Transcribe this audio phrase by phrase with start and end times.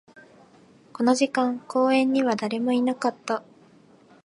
[0.93, 3.43] この時間、公園には誰もいなかった